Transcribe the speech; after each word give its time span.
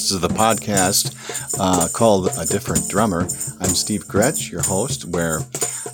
This 0.00 0.12
is 0.12 0.20
the 0.20 0.28
podcast 0.28 1.60
uh, 1.60 1.86
called 1.92 2.30
A 2.38 2.46
Different 2.46 2.88
Drummer. 2.88 3.24
I'm 3.60 3.74
Steve 3.74 4.06
Gretsch, 4.06 4.50
your 4.50 4.62
host, 4.62 5.04
where 5.04 5.40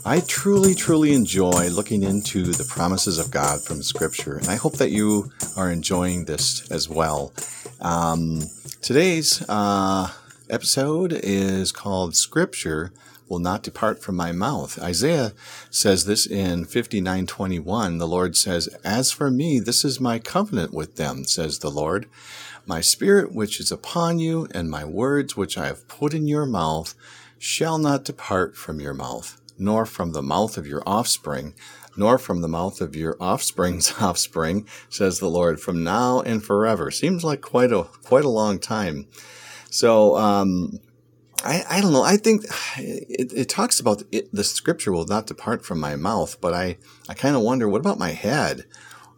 I 0.04 0.20
truly, 0.20 0.76
truly 0.76 1.12
enjoy 1.12 1.70
looking 1.70 2.04
into 2.04 2.44
the 2.44 2.62
promises 2.62 3.18
of 3.18 3.32
God 3.32 3.64
from 3.64 3.82
Scripture. 3.82 4.36
And 4.36 4.46
I 4.46 4.54
hope 4.54 4.74
that 4.74 4.92
you 4.92 5.32
are 5.56 5.72
enjoying 5.72 6.26
this 6.26 6.70
as 6.70 6.88
well. 6.88 7.32
Um, 7.80 8.42
today's 8.80 9.44
uh, 9.48 10.12
episode 10.48 11.12
is 11.12 11.72
called 11.72 12.14
Scripture 12.14 12.92
will 13.28 13.38
not 13.40 13.62
depart 13.62 14.00
from 14.00 14.14
my 14.14 14.32
mouth. 14.32 14.80
Isaiah 14.80 15.32
says 15.70 16.04
this 16.04 16.26
in 16.26 16.64
59:21. 16.64 17.98
The 17.98 18.06
Lord 18.06 18.36
says, 18.36 18.68
"As 18.84 19.10
for 19.10 19.30
me, 19.30 19.58
this 19.58 19.84
is 19.84 20.00
my 20.00 20.18
covenant 20.18 20.72
with 20.72 20.96
them," 20.96 21.24
says 21.24 21.58
the 21.58 21.70
Lord. 21.70 22.06
"My 22.66 22.80
spirit 22.80 23.32
which 23.32 23.60
is 23.60 23.72
upon 23.72 24.18
you 24.18 24.48
and 24.52 24.68
my 24.68 24.84
words 24.84 25.36
which 25.36 25.56
I 25.56 25.66
have 25.66 25.88
put 25.88 26.12
in 26.12 26.26
your 26.26 26.46
mouth 26.46 26.94
shall 27.38 27.78
not 27.78 28.04
depart 28.04 28.56
from 28.56 28.80
your 28.80 28.94
mouth, 28.94 29.40
nor 29.58 29.86
from 29.86 30.12
the 30.12 30.22
mouth 30.22 30.58
of 30.58 30.66
your 30.66 30.82
offspring, 30.86 31.54
nor 31.96 32.18
from 32.18 32.40
the 32.40 32.48
mouth 32.48 32.80
of 32.80 32.94
your 32.96 33.16
offspring's 33.20 33.94
offspring," 34.00 34.66
says 34.90 35.18
the 35.18 35.30
Lord, 35.30 35.60
"from 35.60 35.84
now 35.84 36.20
and 36.20 36.44
forever." 36.44 36.90
Seems 36.90 37.24
like 37.24 37.40
quite 37.40 37.72
a 37.72 37.84
quite 38.04 38.24
a 38.24 38.28
long 38.28 38.58
time. 38.58 39.06
So, 39.70 40.16
um, 40.16 40.80
I, 41.44 41.64
I 41.68 41.80
don't 41.80 41.92
know. 41.92 42.02
I 42.02 42.16
think 42.16 42.44
it, 42.78 43.32
it 43.32 43.48
talks 43.48 43.78
about 43.78 44.02
it, 44.10 44.32
the 44.32 44.44
scripture 44.44 44.92
will 44.92 45.06
not 45.06 45.26
depart 45.26 45.64
from 45.64 45.78
my 45.78 45.96
mouth, 45.96 46.40
but 46.40 46.54
I, 46.54 46.78
I 47.08 47.14
kind 47.14 47.36
of 47.36 47.42
wonder, 47.42 47.68
what 47.68 47.80
about 47.80 47.98
my 47.98 48.10
head? 48.10 48.64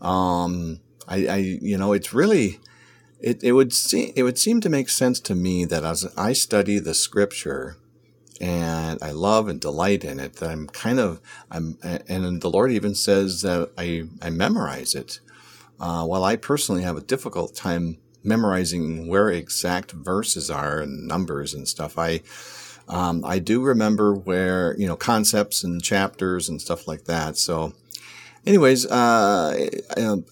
Um, 0.00 0.80
I, 1.06 1.26
I, 1.26 1.36
you 1.36 1.78
know, 1.78 1.92
it's 1.92 2.12
really, 2.12 2.60
it, 3.20 3.42
it 3.42 3.52
would 3.52 3.72
seem, 3.72 4.12
it 4.16 4.22
would 4.22 4.38
seem 4.38 4.60
to 4.60 4.68
make 4.68 4.88
sense 4.88 5.20
to 5.20 5.34
me 5.34 5.64
that 5.64 5.84
as 5.84 6.12
I 6.16 6.32
study 6.32 6.78
the 6.78 6.94
scripture 6.94 7.76
and 8.40 9.02
I 9.02 9.10
love 9.10 9.48
and 9.48 9.60
delight 9.60 10.04
in 10.04 10.20
it, 10.20 10.34
that 10.36 10.50
I'm 10.50 10.68
kind 10.68 11.00
of, 11.00 11.20
I'm, 11.50 11.78
and 11.82 12.40
the 12.40 12.50
Lord 12.50 12.70
even 12.70 12.94
says 12.94 13.42
that 13.42 13.70
I, 13.76 14.04
I 14.22 14.30
memorize 14.30 14.94
it. 14.94 15.20
Uh, 15.80 16.04
while 16.04 16.24
I 16.24 16.34
personally 16.36 16.82
have 16.82 16.96
a 16.96 17.00
difficult 17.00 17.54
time 17.54 17.98
memorizing 18.24 19.08
where 19.08 19.30
exact 19.30 19.92
verses 19.92 20.50
are 20.50 20.80
and 20.80 21.06
numbers 21.06 21.54
and 21.54 21.66
stuff. 21.66 21.98
I 21.98 22.22
um, 22.88 23.22
I 23.24 23.38
do 23.38 23.62
remember 23.62 24.14
where 24.14 24.74
you 24.78 24.86
know 24.86 24.96
concepts 24.96 25.62
and 25.64 25.82
chapters 25.82 26.48
and 26.48 26.60
stuff 26.60 26.88
like 26.88 27.04
that. 27.04 27.36
So, 27.36 27.74
anyways, 28.48 28.86
uh, 28.86 29.68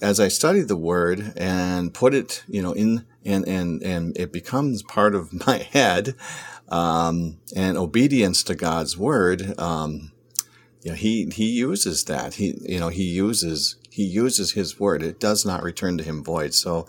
as 0.01 0.19
I 0.19 0.29
study 0.29 0.63
the 0.63 0.77
word 0.77 1.35
and 1.37 1.93
put 1.93 2.15
it, 2.15 2.43
you 2.49 2.63
know, 2.63 2.73
in 2.73 3.05
and 3.25 3.47
and 3.47 3.83
and 3.83 4.17
it 4.17 4.33
becomes 4.33 4.83
part 4.83 5.15
of 5.15 5.33
my 5.47 5.59
head, 5.59 6.17
um, 6.69 7.39
and 7.55 7.77
obedience 7.77 8.43
to 8.45 8.55
God's 8.55 8.97
word. 8.97 9.59
Um, 9.61 10.13
you 10.83 10.93
know, 10.93 10.97
he 10.97 11.29
he 11.33 11.51
uses 11.51 12.05
that. 12.05 12.35
He 12.35 12.59
you 12.63 12.81
know 12.81 12.89
he 12.89 13.05
uses 13.05 13.77
he 13.91 14.05
uses 14.05 14.53
his 14.53 14.81
word. 14.81 15.03
It 15.03 15.21
does 15.21 15.45
not 15.45 15.63
return 15.63 15.99
to 15.99 16.05
him 16.05 16.25
void. 16.25 16.55
So 16.55 16.87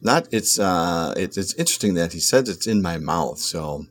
not 0.00 0.26
it's 0.32 0.58
uh 0.58 1.12
it, 1.16 1.36
it's 1.36 1.52
interesting 1.54 1.94
that 1.94 2.14
he 2.14 2.20
says 2.20 2.48
it's 2.48 2.66
in 2.66 2.80
my 2.80 2.96
mouth 2.96 3.38
so 3.38 3.84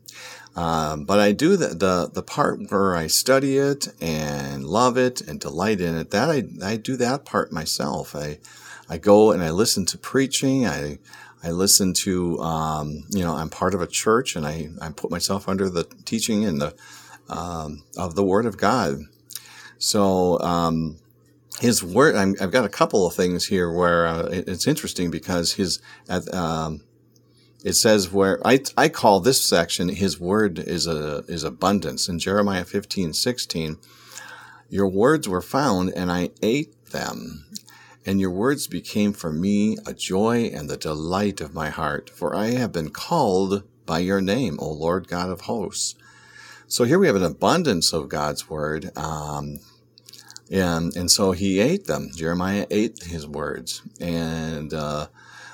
um, 0.55 1.05
but 1.05 1.19
I 1.19 1.31
do 1.31 1.57
the, 1.57 1.69
the 1.69 2.09
the 2.13 2.23
part 2.23 2.71
where 2.71 2.95
I 2.95 3.07
study 3.07 3.57
it 3.57 3.87
and 3.99 4.65
love 4.65 4.97
it 4.97 5.21
and 5.21 5.39
delight 5.39 5.81
in 5.81 5.95
it 5.95 6.11
that 6.11 6.29
I 6.29 6.43
I 6.63 6.77
do 6.77 6.95
that 6.97 7.25
part 7.25 7.51
myself. 7.51 8.15
I 8.15 8.39
I 8.87 8.97
go 8.97 9.31
and 9.31 9.41
I 9.41 9.49
listen 9.49 9.85
to 9.87 9.97
preaching. 9.97 10.67
I 10.67 10.99
I 11.43 11.51
listen 11.51 11.93
to 11.93 12.39
um, 12.39 13.03
you 13.09 13.23
know 13.23 13.35
I'm 13.35 13.49
part 13.49 13.73
of 13.73 13.81
a 13.81 13.87
church 13.87 14.35
and 14.35 14.45
I 14.45 14.69
I 14.79 14.91
put 14.91 15.09
myself 15.09 15.49
under 15.49 15.69
the 15.69 15.85
teaching 16.05 16.45
and 16.45 16.61
the 16.61 16.75
um, 17.29 17.83
of 17.97 18.13
the 18.13 18.23
Word 18.23 18.45
of 18.45 18.57
God. 18.57 18.99
So 19.79 20.39
um, 20.41 20.97
his 21.59 21.83
word 21.83 22.15
i 22.15 22.25
have 22.39 22.51
got 22.51 22.65
a 22.65 22.69
couple 22.69 23.05
of 23.05 23.13
things 23.13 23.45
here 23.45 23.71
where 23.71 24.07
uh, 24.07 24.27
it's 24.31 24.67
interesting 24.67 25.11
because 25.11 25.53
his 25.53 25.79
um, 26.31 26.81
it 27.63 27.73
says 27.73 28.11
where 28.11 28.45
I, 28.45 28.61
I 28.77 28.89
call 28.89 29.19
this 29.19 29.43
section 29.43 29.89
his 29.89 30.19
word 30.19 30.59
is 30.59 30.87
a 30.87 31.23
is 31.27 31.43
abundance 31.43 32.09
in 32.09 32.19
jeremiah 32.19 32.65
15 32.65 33.13
16 33.13 33.77
your 34.69 34.87
words 34.87 35.27
were 35.27 35.41
found 35.41 35.91
and 35.95 36.11
i 36.11 36.31
ate 36.41 36.85
them 36.87 37.45
and 38.05 38.19
your 38.19 38.31
words 38.31 38.67
became 38.67 39.13
for 39.13 39.31
me 39.31 39.77
a 39.85 39.93
joy 39.93 40.51
and 40.53 40.69
the 40.69 40.77
delight 40.77 41.41
of 41.41 41.53
my 41.53 41.69
heart 41.69 42.09
for 42.09 42.35
i 42.35 42.51
have 42.51 42.71
been 42.71 42.89
called 42.89 43.63
by 43.85 43.99
your 43.99 44.21
name 44.21 44.57
o 44.59 44.69
lord 44.71 45.07
god 45.07 45.29
of 45.29 45.41
hosts 45.41 45.95
so 46.67 46.85
here 46.85 46.99
we 46.99 47.07
have 47.07 47.15
an 47.15 47.23
abundance 47.23 47.93
of 47.93 48.09
god's 48.09 48.49
word 48.49 48.95
um, 48.97 49.59
and, 50.51 50.95
and 50.95 51.09
so 51.09 51.31
he 51.31 51.59
ate 51.59 51.85
them. 51.85 52.11
Jeremiah 52.15 52.67
ate 52.69 53.03
his 53.03 53.25
words. 53.25 53.81
And 53.99 54.73
uh, 54.73 55.07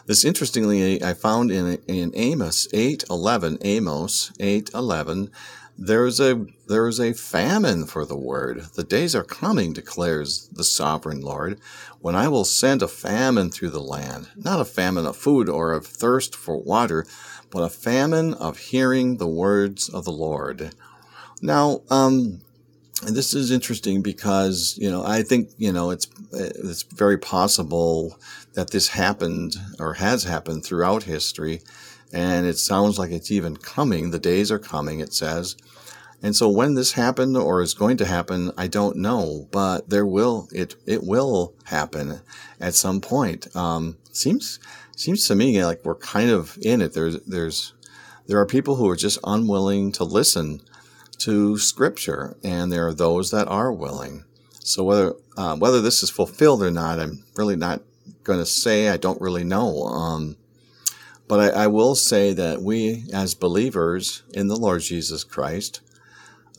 this, 0.09 0.25
interestingly, 0.25 1.03
I 1.03 1.13
found 1.13 1.51
in, 1.51 1.77
in 1.87 2.11
Amos 2.15 2.67
8.11, 2.69 3.59
Amos 3.61 4.31
8.11, 4.39 5.29
there's 5.77 6.19
a, 6.19 6.47
there's 6.67 6.99
a 6.99 7.13
famine 7.13 7.85
for 7.85 8.05
the 8.05 8.17
word. 8.17 8.61
The 8.73 8.83
days 8.83 9.13
are 9.13 9.23
coming, 9.23 9.71
declares 9.71 10.47
the 10.51 10.63
sovereign 10.63 11.21
Lord, 11.21 11.59
when 12.01 12.15
I 12.15 12.27
will 12.27 12.43
send 12.43 12.81
a 12.81 12.87
famine 12.87 13.51
through 13.51 13.69
the 13.69 13.79
land. 13.79 14.29
Not 14.35 14.59
a 14.59 14.65
famine 14.65 15.05
of 15.05 15.15
food 15.15 15.47
or 15.47 15.73
of 15.73 15.85
thirst 15.85 16.35
for 16.35 16.57
water, 16.57 17.05
but 17.51 17.61
a 17.61 17.69
famine 17.69 18.33
of 18.33 18.57
hearing 18.57 19.17
the 19.17 19.27
words 19.27 19.89
of 19.89 20.05
the 20.05 20.11
Lord. 20.11 20.73
Now, 21.39 21.83
um, 21.91 22.41
and 23.05 23.15
this 23.15 23.33
is 23.33 23.51
interesting 23.51 24.01
because 24.01 24.77
you 24.79 24.91
know 24.91 25.03
I 25.05 25.23
think 25.23 25.51
you 25.57 25.71
know 25.71 25.91
it's 25.91 26.07
it's 26.33 26.83
very 26.83 27.17
possible 27.17 28.19
that 28.53 28.71
this 28.71 28.89
happened 28.89 29.55
or 29.79 29.93
has 29.95 30.23
happened 30.23 30.65
throughout 30.65 31.03
history, 31.03 31.61
and 32.11 32.45
it 32.45 32.57
sounds 32.57 32.99
like 32.99 33.11
it's 33.11 33.31
even 33.31 33.57
coming. 33.57 34.11
The 34.11 34.19
days 34.19 34.51
are 34.51 34.59
coming. 34.59 34.99
It 34.99 35.13
says, 35.13 35.55
and 36.21 36.35
so 36.35 36.49
when 36.49 36.73
this 36.73 36.93
happened 36.93 37.37
or 37.37 37.61
is 37.61 37.73
going 37.73 37.97
to 37.97 38.05
happen, 38.05 38.51
I 38.57 38.67
don't 38.67 38.97
know, 38.97 39.47
but 39.51 39.89
there 39.89 40.05
will 40.05 40.49
it 40.51 40.75
it 40.85 41.03
will 41.03 41.53
happen 41.65 42.19
at 42.59 42.75
some 42.75 42.99
point. 42.99 43.55
Um, 43.55 43.97
seems 44.11 44.59
seems 44.95 45.25
to 45.27 45.35
me 45.35 45.63
like 45.63 45.85
we're 45.85 45.95
kind 45.95 46.29
of 46.29 46.57
in 46.61 46.81
it. 46.81 46.93
There's 46.93 47.19
there's 47.21 47.73
there 48.27 48.39
are 48.39 48.45
people 48.45 48.75
who 48.75 48.89
are 48.89 48.97
just 48.97 49.19
unwilling 49.23 49.91
to 49.93 50.03
listen 50.03 50.61
to 51.19 51.57
Scripture, 51.57 52.37
and 52.43 52.71
there 52.71 52.87
are 52.87 52.93
those 52.93 53.31
that 53.31 53.47
are 53.47 53.71
willing. 53.71 54.23
So 54.59 54.83
whether 54.83 55.13
uh, 55.37 55.55
whether 55.55 55.81
this 55.81 56.03
is 56.03 56.09
fulfilled 56.09 56.61
or 56.61 56.71
not, 56.71 56.99
I'm 56.99 57.23
really 57.35 57.55
not 57.55 57.81
going 58.23 58.39
to 58.39 58.45
say. 58.45 58.89
I 58.89 58.97
don't 58.97 59.21
really 59.21 59.43
know. 59.43 59.83
Um, 59.85 60.37
but 61.27 61.55
I, 61.55 61.63
I, 61.63 61.67
will 61.67 61.95
say 61.95 62.33
that 62.33 62.61
we, 62.61 63.05
as 63.13 63.35
believers 63.35 64.23
in 64.33 64.47
the 64.47 64.55
Lord 64.55 64.81
Jesus 64.81 65.23
Christ, 65.23 65.81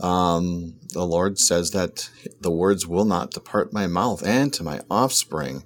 um, 0.00 0.76
the 0.92 1.04
Lord 1.04 1.38
says 1.38 1.72
that 1.72 2.08
the 2.40 2.50
words 2.50 2.86
will 2.86 3.04
not 3.04 3.32
depart 3.32 3.72
my 3.72 3.86
mouth 3.86 4.24
and 4.24 4.52
to 4.54 4.64
my 4.64 4.80
offspring. 4.90 5.64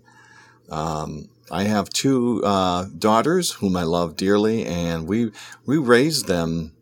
Um, 0.70 1.28
I 1.50 1.64
have 1.64 1.90
two 1.90 2.42
uh, 2.44 2.86
daughters 2.98 3.52
whom 3.52 3.76
I 3.76 3.84
love 3.84 4.16
dearly, 4.16 4.66
and 4.66 5.06
we 5.06 5.30
we 5.66 5.78
raised 5.78 6.26
them 6.26 6.73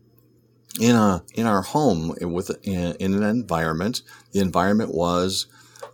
in 0.79 0.95
a 0.95 1.23
in 1.33 1.45
our 1.45 1.61
home 1.61 2.15
with 2.21 2.51
in, 2.63 2.95
in 2.95 3.13
an 3.13 3.23
environment. 3.23 4.01
The 4.31 4.39
environment 4.39 4.93
was 4.93 5.47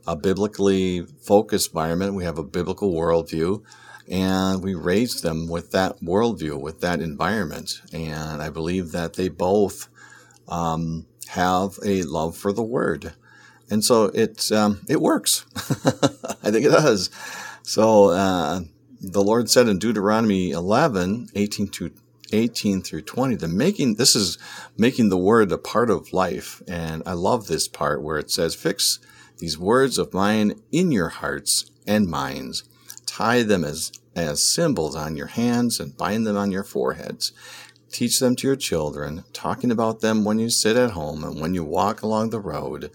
a 0.07 0.15
biblically 0.15 1.05
focused 1.21 1.71
environment. 1.71 2.13
We 2.13 2.23
have 2.23 2.37
a 2.37 2.43
biblical 2.43 2.93
worldview, 2.93 3.63
and 4.09 4.63
we 4.63 4.75
raised 4.75 5.23
them 5.23 5.47
with 5.47 5.71
that 5.71 5.99
worldview, 6.01 6.59
with 6.59 6.81
that 6.81 7.01
environment. 7.01 7.81
And 7.93 8.41
I 8.41 8.49
believe 8.49 8.91
that 8.91 9.13
they 9.13 9.29
both 9.29 9.87
um, 10.47 11.05
have 11.29 11.77
a 11.85 12.03
love 12.03 12.37
for 12.37 12.53
the 12.53 12.63
Word, 12.63 13.13
and 13.69 13.83
so 13.83 14.05
it 14.05 14.51
um, 14.51 14.85
it 14.87 15.01
works. 15.01 15.45
I 15.55 16.51
think 16.51 16.65
it 16.65 16.71
does. 16.71 17.09
So 17.63 18.09
uh, 18.09 18.61
the 19.01 19.21
Lord 19.21 19.49
said 19.49 19.67
in 19.67 19.77
Deuteronomy 19.77 20.51
11, 20.51 21.29
18 21.35 21.67
to 21.67 21.91
18 22.33 22.81
through 22.81 23.01
20 23.01 23.35
the 23.35 23.47
making 23.47 23.95
this 23.95 24.15
is 24.15 24.37
making 24.77 25.09
the 25.09 25.17
word 25.17 25.51
a 25.51 25.57
part 25.57 25.89
of 25.89 26.13
life. 26.13 26.61
And 26.67 27.03
i 27.05 27.13
love 27.13 27.47
this 27.47 27.67
part 27.67 28.01
where 28.01 28.17
it 28.17 28.31
says 28.31 28.55
fix 28.55 28.99
these 29.37 29.57
words 29.57 29.97
of 29.97 30.13
mine 30.13 30.61
in 30.71 30.91
your 30.91 31.09
hearts 31.09 31.71
and 31.87 32.07
minds. 32.07 32.63
Tie 33.05 33.43
them 33.43 33.63
as 33.63 33.91
as 34.15 34.43
symbols 34.43 34.95
on 34.95 35.15
your 35.15 35.27
hands 35.27 35.79
and 35.79 35.95
bind 35.95 36.27
them 36.27 36.35
on 36.35 36.51
your 36.51 36.63
foreheads. 36.63 37.31
Teach 37.91 38.19
them 38.19 38.35
to 38.35 38.47
your 38.47 38.55
children 38.55 39.23
talking 39.33 39.71
about 39.71 40.01
them 40.01 40.23
when 40.23 40.39
you 40.39 40.49
sit 40.49 40.75
at 40.75 40.91
home 40.91 41.23
and 41.23 41.39
when 41.39 41.53
you 41.53 41.63
walk 41.63 42.01
along 42.01 42.29
the 42.29 42.39
road. 42.39 42.91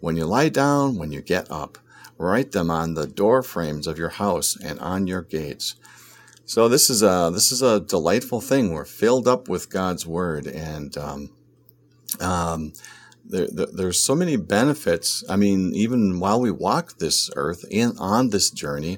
When 0.00 0.16
you 0.16 0.24
lie 0.24 0.48
down 0.48 0.96
when 0.96 1.10
you 1.12 1.20
get 1.20 1.50
up 1.50 1.78
write 2.18 2.50
them 2.50 2.70
on 2.70 2.94
the 2.94 3.06
door 3.06 3.42
frames 3.42 3.86
of 3.86 3.96
your 3.96 4.08
house 4.08 4.56
and 4.56 4.78
on 4.80 5.06
your 5.06 5.22
gates 5.22 5.76
So 6.48 6.66
this 6.66 6.88
is 6.88 7.02
a 7.02 7.30
this 7.30 7.52
is 7.52 7.60
a 7.60 7.78
delightful 7.78 8.40
thing. 8.40 8.72
We're 8.72 8.86
filled 8.86 9.28
up 9.28 9.50
with 9.50 9.68
God's 9.68 10.06
word, 10.06 10.46
and 10.46 10.96
um, 10.96 11.30
um, 12.20 12.72
there, 13.22 13.48
there, 13.52 13.66
there's 13.70 14.02
so 14.02 14.14
many 14.14 14.36
benefits. 14.36 15.22
I 15.28 15.36
mean, 15.36 15.74
even 15.74 16.20
while 16.20 16.40
we 16.40 16.50
walk 16.50 16.96
this 16.96 17.28
earth 17.36 17.66
and 17.70 17.94
on 17.98 18.30
this 18.30 18.50
journey, 18.50 18.96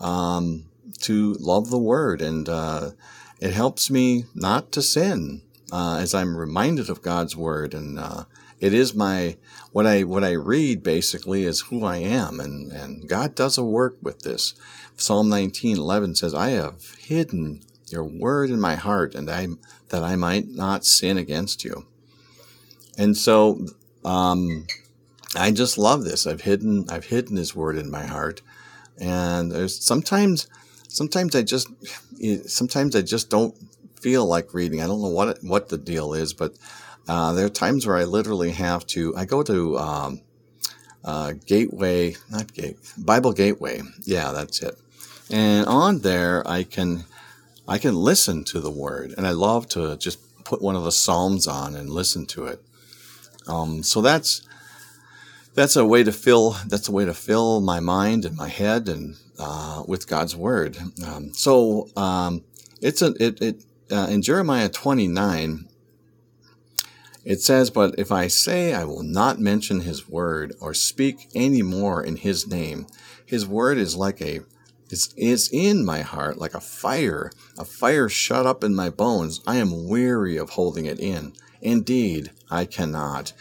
um, 0.00 0.64
to 1.02 1.34
love 1.34 1.68
the 1.68 1.76
word, 1.76 2.22
and 2.22 2.48
uh, 2.48 2.92
it 3.38 3.52
helps 3.52 3.90
me 3.90 4.24
not 4.34 4.72
to 4.72 4.80
sin 4.80 5.42
uh, 5.72 5.96
as 6.00 6.14
I'm 6.14 6.36
reminded 6.36 6.90
of 6.90 7.00
God's 7.02 7.34
word, 7.34 7.72
and 7.72 7.98
uh, 7.98 8.24
it 8.60 8.74
is 8.74 8.94
my 8.94 9.38
what 9.72 9.86
I 9.86 10.02
what 10.02 10.22
I 10.22 10.32
read 10.32 10.82
basically 10.82 11.44
is 11.44 11.62
who 11.62 11.84
I 11.84 11.96
am, 11.96 12.38
and 12.38 12.70
and 12.70 13.08
God 13.08 13.34
does 13.34 13.56
a 13.56 13.64
work 13.64 13.96
with 14.02 14.20
this. 14.20 14.54
Psalm 14.98 15.30
19:11 15.30 16.14
says, 16.14 16.34
"I 16.34 16.50
have 16.50 16.94
hidden 16.98 17.62
your 17.88 18.04
word 18.04 18.50
in 18.50 18.60
my 18.60 18.74
heart, 18.74 19.14
and 19.14 19.30
I 19.30 19.48
that 19.88 20.04
I 20.04 20.14
might 20.14 20.48
not 20.50 20.84
sin 20.84 21.16
against 21.16 21.64
you." 21.64 21.86
And 22.98 23.16
so, 23.16 23.66
um, 24.04 24.66
I 25.34 25.50
just 25.52 25.78
love 25.78 26.04
this. 26.04 26.26
I've 26.26 26.42
hidden 26.42 26.84
I've 26.90 27.06
hidden 27.06 27.36
His 27.36 27.56
word 27.56 27.78
in 27.78 27.90
my 27.90 28.04
heart, 28.04 28.42
and 28.98 29.50
there's 29.50 29.82
sometimes 29.82 30.48
sometimes 30.86 31.34
I 31.34 31.42
just 31.42 31.68
sometimes 32.46 32.94
I 32.94 33.00
just 33.00 33.30
don't 33.30 33.56
feel 34.02 34.26
like 34.26 34.52
reading. 34.52 34.82
I 34.82 34.86
don't 34.86 35.00
know 35.00 35.08
what 35.08 35.38
what 35.42 35.68
the 35.68 35.78
deal 35.78 36.12
is, 36.12 36.32
but 36.32 36.54
uh, 37.08 37.32
there 37.32 37.46
are 37.46 37.50
times 37.50 37.86
where 37.86 37.96
I 37.96 38.04
literally 38.04 38.50
have 38.52 38.86
to. 38.88 39.16
I 39.16 39.24
go 39.24 39.42
to 39.42 39.78
um, 39.78 40.20
uh, 41.04 41.34
Gateway, 41.46 42.16
not 42.30 42.52
Gate, 42.52 42.76
Bible 42.98 43.32
Gateway. 43.32 43.80
Yeah, 44.02 44.32
that's 44.32 44.62
it. 44.62 44.76
And 45.30 45.66
on 45.66 46.00
there, 46.00 46.46
I 46.46 46.64
can 46.64 47.04
I 47.66 47.78
can 47.78 47.94
listen 47.94 48.44
to 48.44 48.60
the 48.60 48.70
Word, 48.70 49.14
and 49.16 49.26
I 49.26 49.30
love 49.30 49.68
to 49.70 49.96
just 49.96 50.18
put 50.44 50.60
one 50.60 50.76
of 50.76 50.84
the 50.84 50.92
Psalms 50.92 51.46
on 51.46 51.74
and 51.74 51.88
listen 51.88 52.26
to 52.26 52.46
it. 52.46 52.62
Um, 53.46 53.82
so 53.82 54.00
that's 54.00 54.42
that's 55.54 55.76
a 55.76 55.84
way 55.84 56.02
to 56.02 56.12
fill 56.12 56.56
that's 56.66 56.88
a 56.88 56.92
way 56.92 57.04
to 57.04 57.14
fill 57.14 57.60
my 57.60 57.80
mind 57.80 58.24
and 58.24 58.36
my 58.36 58.48
head 58.48 58.88
and 58.88 59.16
uh, 59.38 59.82
with 59.86 60.08
God's 60.08 60.36
Word. 60.36 60.76
Um, 61.06 61.32
so 61.34 61.88
um, 61.96 62.44
it's 62.80 63.02
a 63.02 63.14
it, 63.20 63.40
it 63.40 63.64
uh, 63.92 64.06
in 64.08 64.22
Jeremiah 64.22 64.68
29, 64.68 65.68
it 67.24 67.40
says, 67.40 67.70
But 67.70 67.94
if 67.98 68.10
I 68.10 68.26
say 68.26 68.74
I 68.74 68.84
will 68.84 69.02
not 69.02 69.38
mention 69.38 69.80
his 69.80 70.08
word 70.08 70.54
or 70.60 70.74
speak 70.74 71.28
any 71.34 71.62
more 71.62 72.02
in 72.02 72.16
his 72.16 72.46
name, 72.46 72.86
his 73.24 73.46
word 73.46 73.78
is 73.78 73.96
like 73.96 74.20
a 74.20 74.40
is, 74.90 75.14
is 75.16 75.48
in 75.50 75.84
my 75.84 76.02
heart 76.02 76.38
like 76.38 76.54
a 76.54 76.60
fire, 76.60 77.30
a 77.58 77.64
fire 77.64 78.08
shut 78.10 78.44
up 78.46 78.62
in 78.62 78.74
my 78.74 78.90
bones. 78.90 79.40
I 79.46 79.56
am 79.56 79.88
weary 79.88 80.36
of 80.36 80.50
holding 80.50 80.84
it 80.84 81.00
in. 81.00 81.32
Indeed, 81.62 82.30
I 82.50 82.66
cannot. 82.66 83.32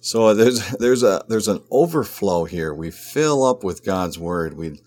So 0.00 0.34
there's 0.34 0.70
there's 0.78 1.02
a 1.02 1.24
there's 1.28 1.48
an 1.48 1.62
overflow 1.70 2.44
here. 2.44 2.74
We 2.74 2.90
fill 2.90 3.44
up 3.44 3.64
with 3.64 3.84
God's 3.84 4.18
word. 4.18 4.56
We 4.56 4.80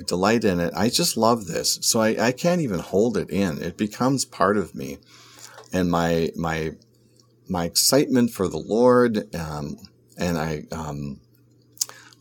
we 0.00 0.06
delight 0.06 0.44
in 0.44 0.60
it. 0.60 0.72
I 0.74 0.88
just 0.88 1.18
love 1.18 1.46
this. 1.46 1.78
So 1.82 2.00
I, 2.00 2.28
I 2.28 2.32
can't 2.32 2.62
even 2.62 2.78
hold 2.78 3.18
it 3.18 3.28
in. 3.28 3.62
It 3.62 3.76
becomes 3.76 4.24
part 4.24 4.56
of 4.56 4.74
me. 4.74 4.96
And 5.72 5.90
my 5.90 6.30
my 6.34 6.72
my 7.48 7.64
excitement 7.66 8.30
for 8.30 8.48
the 8.48 8.58
Lord, 8.58 9.32
um, 9.36 9.76
and 10.16 10.38
I 10.38 10.64
um, 10.72 11.20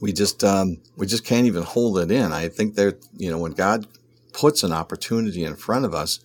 we 0.02 0.12
just 0.12 0.44
um, 0.44 0.78
we 0.98 1.08
just 1.08 1.26
can't 1.26 1.48
even 1.48 1.64
hold 1.64 1.98
it 1.98 2.12
in. 2.12 2.32
I 2.32 2.50
think 2.50 2.76
that 2.76 3.00
you 3.18 3.32
know 3.32 3.40
when 3.40 3.54
God 3.54 3.88
puts 4.34 4.62
an 4.64 4.74
opportunity 4.74 5.44
in 5.44 5.56
front 5.56 5.86
of 5.86 5.96
us, 5.96 6.20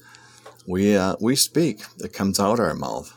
we 0.66 0.96
uh, 0.96 1.16
we 1.20 1.36
speak. 1.36 1.82
It 1.98 2.12
comes 2.12 2.38
out 2.38 2.60
our 2.60 2.74
mouth. 2.74 3.14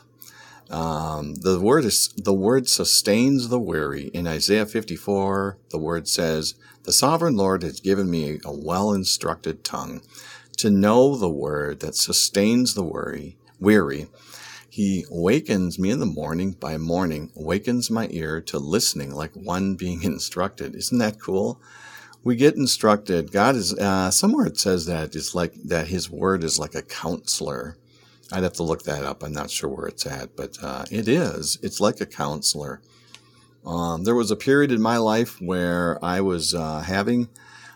Um, 0.70 1.36
the 1.36 1.58
word 1.60 1.84
is 1.84 2.08
the 2.16 2.34
word 2.34 2.68
sustains 2.68 3.48
the 3.48 3.58
weary. 3.58 4.08
In 4.08 4.26
Isaiah 4.26 4.66
54, 4.66 5.56
the 5.70 5.78
word 5.78 6.06
says, 6.08 6.54
"The 6.82 6.92
sovereign 6.92 7.36
Lord 7.36 7.62
has 7.62 7.80
given 7.80 8.10
me 8.10 8.38
a 8.44 8.52
well-instructed 8.52 9.64
tongue 9.64 10.02
to 10.58 10.70
know 10.70 11.16
the 11.16 11.28
word 11.30 11.80
that 11.80 11.94
sustains 11.94 12.74
the 12.74 12.82
weary. 12.82 13.36
Weary, 13.60 14.08
he 14.68 15.06
wakens 15.10 15.78
me 15.78 15.90
in 15.90 16.00
the 16.00 16.06
morning 16.06 16.52
by 16.52 16.76
morning, 16.76 17.30
wakens 17.34 17.90
my 17.90 18.08
ear 18.10 18.40
to 18.42 18.58
listening 18.58 19.12
like 19.12 19.32
one 19.34 19.74
being 19.74 20.02
instructed. 20.04 20.74
Isn't 20.74 20.98
that 20.98 21.20
cool? 21.20 21.60
We 22.22 22.36
get 22.36 22.56
instructed. 22.56 23.32
God 23.32 23.56
is 23.56 23.72
uh, 23.74 24.10
somewhere. 24.10 24.46
It 24.46 24.58
says 24.58 24.86
that 24.86 25.16
it's 25.16 25.34
like 25.34 25.54
that. 25.64 25.88
His 25.88 26.10
word 26.10 26.44
is 26.44 26.58
like 26.58 26.74
a 26.74 26.82
counselor 26.82 27.76
I'd 28.32 28.42
have 28.42 28.54
to 28.54 28.62
look 28.62 28.82
that 28.84 29.04
up. 29.04 29.22
I'm 29.22 29.32
not 29.32 29.50
sure 29.50 29.70
where 29.70 29.86
it's 29.86 30.06
at, 30.06 30.36
but 30.36 30.58
uh, 30.62 30.84
it 30.90 31.08
is. 31.08 31.58
It's 31.62 31.80
like 31.80 32.00
a 32.00 32.06
counselor. 32.06 32.80
Um, 33.64 34.04
there 34.04 34.14
was 34.14 34.30
a 34.30 34.36
period 34.36 34.70
in 34.70 34.80
my 34.80 34.98
life 34.98 35.40
where 35.40 36.02
I 36.04 36.20
was 36.20 36.54
uh, 36.54 36.80
having 36.80 37.28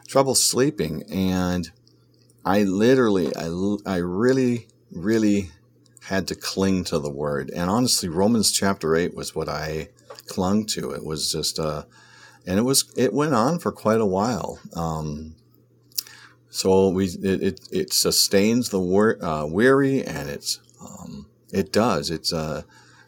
trouble 0.06 0.34
sleeping, 0.34 1.04
and 1.10 1.70
I 2.44 2.62
literally, 2.64 3.34
I, 3.36 3.48
I 3.86 3.96
really, 3.96 4.68
really 4.90 5.50
had 6.04 6.28
to 6.28 6.34
cling 6.34 6.84
to 6.84 6.98
the 6.98 7.10
word. 7.10 7.50
And 7.50 7.70
honestly, 7.70 8.08
Romans 8.08 8.52
chapter 8.52 8.96
8 8.96 9.14
was 9.14 9.34
what 9.34 9.48
I 9.48 9.88
clung 10.26 10.66
to. 10.66 10.90
It 10.90 11.04
was 11.04 11.30
just, 11.30 11.58
uh, 11.58 11.84
and 12.46 12.58
it 12.58 12.62
was, 12.62 12.92
it 12.96 13.12
went 13.12 13.34
on 13.34 13.58
for 13.58 13.72
quite 13.72 14.00
a 14.00 14.06
while. 14.06 14.58
Um, 14.74 15.34
so 16.52 16.88
we 16.90 17.06
it, 17.06 17.42
it, 17.42 17.68
it 17.72 17.92
sustains 17.92 18.68
the 18.68 18.78
wor- 18.78 19.22
uh, 19.24 19.44
weary 19.46 20.04
and 20.04 20.28
it's 20.28 20.60
um, 20.80 21.26
it 21.52 21.72
does 21.72 22.10
it's 22.10 22.32
uh 22.32 22.62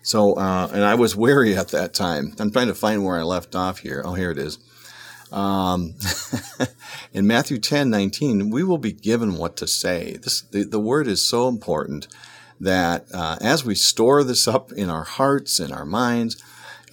so 0.05 0.35
uh, 0.35 0.69
and 0.71 0.85
I 0.85 0.95
was 0.97 1.17
weary 1.17 1.57
at 1.57 1.69
that 1.69 1.95
time. 1.95 2.35
I'm 2.39 2.51
trying 2.51 2.67
to 2.67 2.75
find 2.75 3.05
where 3.05 3.19
I 3.19 3.23
left 3.23 3.57
off 3.57 3.79
here. 3.79 4.03
Oh, 4.05 4.13
here 4.13 4.31
it 4.31 4.37
is. 4.37 4.59
Um, 5.33 5.95
in 7.15 7.27
Matthew 7.27 7.59
10, 7.59 7.89
19, 7.89 8.51
we 8.51 8.63
will 8.63 8.77
be 8.77 8.93
given 8.93 9.39
what 9.39 9.57
to 9.57 9.67
say. 9.67 10.19
This 10.23 10.43
the, 10.43 10.65
the 10.65 10.79
word 10.79 11.09
is 11.09 11.27
so 11.27 11.49
important 11.49 12.07
that 12.61 13.07
uh, 13.15 13.39
as 13.41 13.65
we 13.65 13.75
store 13.75 14.23
this 14.23 14.47
up 14.47 14.73
in 14.73 14.91
our 14.91 15.05
hearts 15.05 15.59
and 15.59 15.73
our 15.73 15.87
minds, 15.87 16.41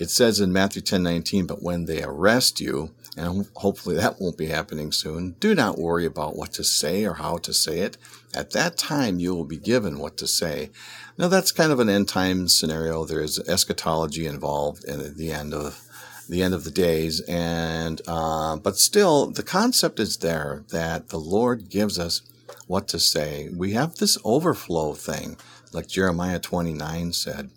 it 0.01 0.09
says 0.09 0.39
in 0.39 0.51
Matthew 0.51 0.81
10, 0.81 1.03
19, 1.03 1.45
but 1.45 1.61
when 1.61 1.85
they 1.85 2.01
arrest 2.01 2.59
you, 2.59 2.89
and 3.15 3.47
hopefully 3.57 3.95
that 3.97 4.19
won't 4.19 4.35
be 4.35 4.47
happening 4.47 4.91
soon. 4.91 5.35
Do 5.39 5.53
not 5.53 5.77
worry 5.77 6.07
about 6.07 6.35
what 6.35 6.53
to 6.53 6.63
say 6.63 7.05
or 7.05 7.13
how 7.13 7.37
to 7.37 7.53
say 7.53 7.81
it. 7.81 7.97
At 8.33 8.49
that 8.49 8.79
time, 8.79 9.19
you 9.19 9.35
will 9.35 9.45
be 9.45 9.57
given 9.57 9.99
what 9.99 10.17
to 10.17 10.25
say. 10.25 10.71
Now, 11.19 11.27
that's 11.27 11.51
kind 11.51 11.71
of 11.71 11.79
an 11.79 11.87
end 11.87 12.07
time 12.07 12.47
scenario. 12.47 13.05
There 13.05 13.21
is 13.21 13.37
eschatology 13.47 14.25
involved 14.25 14.85
at 14.85 15.17
the 15.17 15.31
end 15.31 15.53
of 15.53 15.87
the 16.27 16.41
end 16.41 16.55
of 16.55 16.63
the 16.63 16.71
days, 16.71 17.21
and 17.21 18.01
uh, 18.07 18.55
but 18.55 18.77
still, 18.77 19.29
the 19.29 19.43
concept 19.43 19.99
is 19.99 20.17
there 20.17 20.63
that 20.69 21.09
the 21.09 21.19
Lord 21.19 21.69
gives 21.69 21.99
us 21.99 22.23
what 22.65 22.87
to 22.87 22.97
say. 22.97 23.49
We 23.55 23.73
have 23.73 23.97
this 23.97 24.17
overflow 24.25 24.93
thing, 24.93 25.37
like 25.73 25.87
Jeremiah 25.87 26.39
29 26.39 27.13
said. 27.13 27.51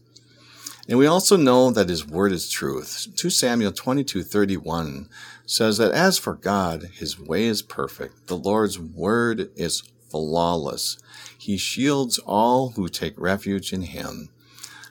And 0.88 0.98
we 0.98 1.06
also 1.06 1.36
know 1.36 1.70
that 1.70 1.88
his 1.88 2.06
word 2.06 2.32
is 2.32 2.50
truth. 2.50 3.08
2 3.16 3.30
Samuel 3.30 3.72
22:31 3.72 5.08
says 5.46 5.78
that 5.78 5.92
as 5.92 6.18
for 6.18 6.34
God, 6.34 6.90
his 6.92 7.18
way 7.18 7.44
is 7.44 7.62
perfect. 7.62 8.26
The 8.26 8.36
Lord's 8.36 8.78
word 8.78 9.50
is 9.56 9.82
flawless. 10.10 10.98
He 11.36 11.56
shields 11.56 12.18
all 12.18 12.70
who 12.70 12.88
take 12.88 13.18
refuge 13.18 13.72
in 13.72 13.82
him. 13.82 14.28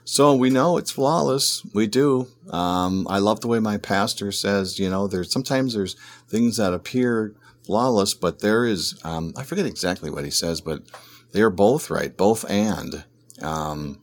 So 0.05 0.35
we 0.35 0.49
know 0.49 0.77
it's 0.77 0.91
flawless. 0.91 1.63
We 1.73 1.87
do. 1.87 2.27
Um, 2.49 3.07
I 3.09 3.19
love 3.19 3.39
the 3.39 3.47
way 3.47 3.59
my 3.59 3.77
pastor 3.77 4.31
says, 4.31 4.77
you 4.77 4.89
know, 4.89 5.07
there's 5.07 5.31
sometimes 5.31 5.73
there's 5.73 5.95
things 6.27 6.57
that 6.57 6.73
appear 6.73 7.35
flawless, 7.63 8.13
but 8.13 8.39
there 8.39 8.65
is, 8.65 8.99
um, 9.03 9.33
I 9.37 9.43
forget 9.43 9.65
exactly 9.65 10.09
what 10.09 10.25
he 10.25 10.31
says, 10.31 10.59
but 10.59 10.83
they 11.31 11.41
are 11.41 11.49
both 11.49 11.89
right, 11.89 12.15
both 12.15 12.49
and. 12.49 13.05
Um, 13.41 14.02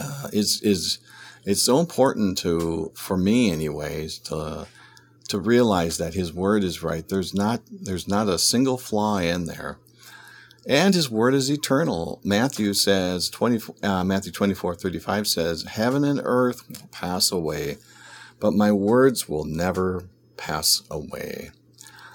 uh, 0.00 0.28
is 0.32 0.60
is 0.62 0.98
it's 1.44 1.62
so 1.62 1.80
important 1.80 2.38
to 2.38 2.92
for 2.94 3.16
me 3.16 3.50
anyways 3.50 4.18
to 4.18 4.66
to 5.28 5.38
realize 5.38 5.96
that 5.96 6.14
his 6.14 6.30
word 6.30 6.62
is 6.62 6.82
right. 6.82 7.08
There's 7.08 7.32
not 7.32 7.62
there's 7.70 8.06
not 8.06 8.28
a 8.28 8.38
single 8.38 8.76
flaw 8.76 9.18
in 9.18 9.46
there. 9.46 9.78
And 10.66 10.94
his 10.94 11.10
word 11.10 11.34
is 11.34 11.50
eternal. 11.50 12.20
Matthew 12.22 12.74
says 12.74 13.30
20 13.30 13.60
uh, 13.82 14.04
matthew 14.04 14.30
24 14.30 14.74
35 14.74 15.26
says 15.26 15.64
heaven 15.64 16.04
and 16.04 16.20
earth 16.22 16.68
will 16.68 16.88
pass 16.92 17.32
away 17.32 17.78
but 18.40 18.52
my 18.52 18.72
words 18.72 19.28
will 19.28 19.44
never 19.44 20.04
pass 20.36 20.82
away. 20.90 21.50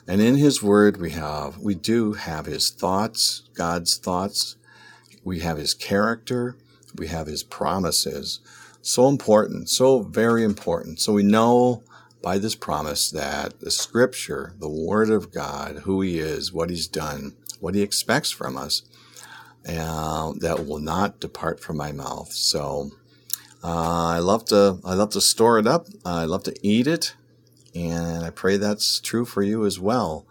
And 0.07 0.21
in 0.21 0.35
his 0.35 0.61
word 0.63 0.97
we 0.97 1.11
have 1.11 1.57
we 1.57 1.75
do 1.75 2.13
have 2.13 2.45
his 2.45 2.69
thoughts 2.69 3.49
god's 3.55 3.97
thoughts. 3.97 4.55
We 5.23 5.39
have 5.39 5.57
his 5.57 5.73
character 5.73 6.55
we 6.95 7.07
have 7.07 7.27
his 7.27 7.43
promises. 7.43 8.39
So 8.81 9.07
important, 9.07 9.69
so 9.69 10.01
very 10.01 10.43
important. 10.43 10.99
So 10.99 11.13
we 11.13 11.23
know 11.23 11.83
by 12.21 12.37
this 12.37 12.55
promise 12.55 13.11
that 13.11 13.59
the 13.59 13.71
scripture, 13.71 14.53
the 14.59 14.69
word 14.69 15.09
of 15.09 15.31
God, 15.31 15.79
who 15.83 16.01
he 16.01 16.19
is, 16.19 16.53
what 16.53 16.69
he's 16.69 16.87
done, 16.87 17.35
what 17.59 17.75
He 17.75 17.81
expects 17.81 18.31
from 18.31 18.57
us. 18.57 18.83
Uh, 19.67 20.31
that 20.37 20.65
will 20.65 20.79
not 20.79 21.19
depart 21.19 21.59
from 21.59 21.75
my 21.75 21.91
mouth. 21.91 22.31
So 22.31 22.91
uh, 23.61 24.07
I 24.07 24.19
love 24.19 24.45
to 24.45 24.79
I 24.85 24.93
love 24.93 25.09
to 25.09 25.19
store 25.19 25.59
it 25.59 25.67
up. 25.67 25.87
I 26.05 26.23
love 26.23 26.43
to 26.43 26.55
eat 26.65 26.87
it, 26.87 27.15
and 27.75 28.23
I 28.23 28.29
pray 28.29 28.55
that's 28.55 29.01
true 29.01 29.25
for 29.25 29.43
you 29.43 29.65
as 29.65 29.77
well. 29.77 30.25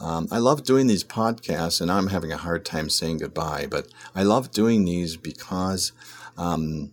Um, 0.00 0.28
I 0.30 0.38
love 0.38 0.64
doing 0.64 0.86
these 0.86 1.04
podcasts, 1.04 1.80
and 1.80 1.90
I'm 1.90 2.08
having 2.08 2.32
a 2.32 2.36
hard 2.36 2.64
time 2.64 2.90
saying 2.90 3.18
goodbye, 3.18 3.66
but 3.70 3.88
I 4.14 4.22
love 4.22 4.50
doing 4.50 4.84
these 4.84 5.16
because 5.16 5.92
um, 6.36 6.90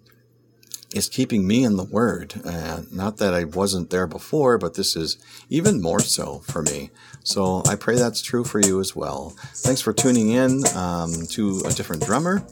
it's 0.93 1.09
keeping 1.09 1.47
me 1.47 1.63
in 1.63 1.77
the 1.77 1.83
Word. 1.83 2.35
Uh, 2.45 2.81
not 2.91 3.17
that 3.17 3.33
I 3.33 3.45
wasn't 3.45 3.89
there 3.89 4.07
before, 4.07 4.57
but 4.57 4.75
this 4.75 4.95
is 4.95 5.17
even 5.49 5.81
more 5.81 5.99
so 6.01 6.39
for 6.39 6.61
me. 6.61 6.89
So 7.23 7.63
I 7.67 7.75
pray 7.75 7.95
that's 7.95 8.21
true 8.21 8.43
for 8.43 8.59
you 8.59 8.79
as 8.79 8.95
well. 8.95 9.33
Thanks 9.53 9.81
for 9.81 9.93
tuning 9.93 10.29
in 10.31 10.63
um, 10.75 11.13
to 11.29 11.61
a 11.65 11.71
different 11.71 12.05
drummer, 12.05 12.43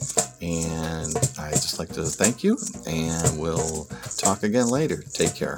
and 0.42 1.16
I 1.38 1.52
just 1.52 1.80
like 1.80 1.90
to 1.94 2.04
thank 2.04 2.44
you, 2.44 2.58
and 2.88 3.40
we'll 3.40 3.86
talk 4.18 4.44
again 4.44 4.68
later. 4.68 5.04
Take 5.14 5.36
care. 5.36 5.58